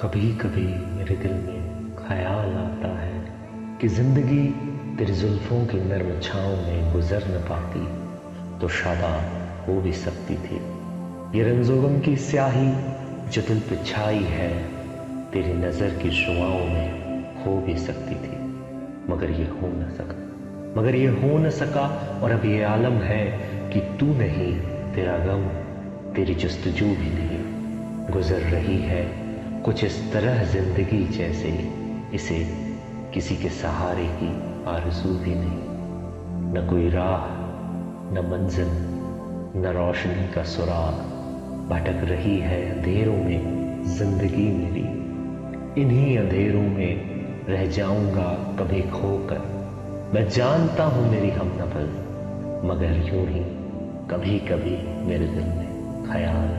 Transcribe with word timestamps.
कभी 0.00 0.30
कभी 0.32 0.64
मेरे 0.96 1.16
दिल 1.16 1.32
में 1.32 1.94
ख्याल 1.96 2.52
आता 2.52 2.88
है 2.98 3.32
कि 3.80 3.88
ज़िंदगी 3.88 4.42
तेरी 4.98 5.12
जुल्फों 5.12 5.66
की 5.66 5.80
नर्म 5.80 6.20
छाँव 6.20 6.56
में 6.56 6.92
गुजर 6.92 7.26
न 7.26 7.40
पाती 7.40 7.84
तो 8.58 8.68
शादाब 8.68 9.66
हो 9.66 9.80
भी 9.80 9.92
सकती 9.92 10.34
थी। 10.34 10.60
ये 11.38 11.44
रंजोगम 11.44 12.00
की 12.00 12.16
स्याही 12.16 12.66
जो 13.30 13.42
दिल 13.42 13.60
पे 13.60 13.84
छाई 13.84 14.18
है, 14.18 14.50
तेरी 15.30 15.52
नज़र 15.52 15.98
की 16.02 16.10
शुआओं 16.10 16.64
में 16.64 17.24
हो 17.44 17.56
भी 17.60 17.78
सकती 17.78 18.14
थी। 18.14 18.36
मगर 19.12 19.30
ये 19.30 19.46
हो 19.46 19.68
न 19.68 19.90
सका। 19.90 20.80
मगर 20.80 20.94
ये 20.94 21.08
हो 21.08 21.38
न 21.38 21.50
सका 21.50 21.88
और 22.22 22.30
अब 22.30 22.44
ये 22.44 22.62
आलम 22.64 23.00
है 23.02 23.24
कि 23.70 23.80
तू 23.80 24.06
नहीं, 24.06 24.54
तेरा 24.94 25.18
गम, 25.18 25.48
तेरी 26.14 26.34
जस्तजू 26.34 26.86
भी 26.86 27.10
नहीं 27.10 27.44
गुजर 28.12 28.40
रही 28.50 28.78
है। 28.78 29.21
कुछ 29.64 29.82
इस 29.84 29.96
तरह 30.12 30.42
ज़िंदगी 30.52 31.04
जैसे 31.08 31.48
इसे 32.14 32.38
किसी 33.14 33.36
के 33.36 33.48
सहारे 33.48 34.06
की 34.14 34.30
आरज़ू 34.70 35.10
भी 35.18 35.34
नहीं। 35.34 36.54
न 36.54 36.66
कोई 36.70 36.88
राह, 36.90 37.26
न 38.14 38.24
मंजिल, 38.30 38.72
न 39.56 39.72
रोशनी 39.76 40.26
का 40.32 40.42
सुराग 40.44 40.96
भटक 41.70 42.02
रही 42.10 42.36
है 42.40 42.58
अंधेरों 42.70 43.16
में 43.16 43.84
ज़िंदगी 43.96 44.48
मेरी 44.52 44.84
इन्हीं 45.82 46.18
अंधेरों 46.18 46.66
में 46.70 47.46
रह 47.48 47.64
जाऊँगा 47.76 48.28
कभी 48.58 48.82
खोकर। 48.90 49.46
मैं 50.14 50.28
जानता 50.28 50.84
हूँ 50.84 51.10
मेरी 51.10 51.30
हम 51.30 51.54
नफल, 51.60 51.88
मगर 52.68 53.00
यूँ 53.06 53.26
ही 53.28 53.44
कभी 54.10 54.38
कभी 54.50 54.76
मेरे 55.06 55.26
दिल 55.26 55.46
में 55.46 56.04
ख्याल। 56.10 56.51